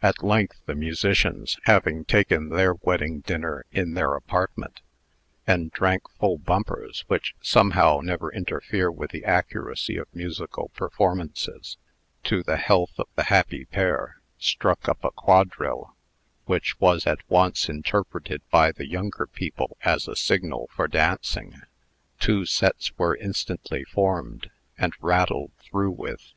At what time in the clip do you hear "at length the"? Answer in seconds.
0.00-0.74